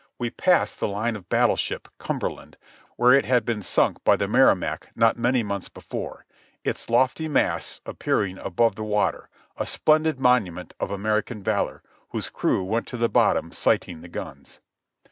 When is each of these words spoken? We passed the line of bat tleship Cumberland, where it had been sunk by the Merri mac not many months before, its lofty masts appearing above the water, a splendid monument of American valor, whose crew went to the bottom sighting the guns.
We 0.17 0.31
passed 0.31 0.79
the 0.79 0.87
line 0.87 1.15
of 1.15 1.29
bat 1.29 1.47
tleship 1.47 1.85
Cumberland, 1.99 2.57
where 2.95 3.13
it 3.13 3.25
had 3.25 3.45
been 3.45 3.61
sunk 3.61 4.03
by 4.03 4.15
the 4.15 4.27
Merri 4.27 4.55
mac 4.55 4.89
not 4.95 5.15
many 5.15 5.43
months 5.43 5.69
before, 5.69 6.25
its 6.63 6.89
lofty 6.89 7.27
masts 7.27 7.81
appearing 7.85 8.39
above 8.39 8.73
the 8.73 8.83
water, 8.83 9.29
a 9.57 9.67
splendid 9.67 10.19
monument 10.19 10.73
of 10.79 10.89
American 10.89 11.43
valor, 11.43 11.83
whose 12.09 12.31
crew 12.31 12.63
went 12.63 12.87
to 12.87 12.97
the 12.97 13.09
bottom 13.09 13.51
sighting 13.51 14.01
the 14.01 14.07
guns. 14.09 14.59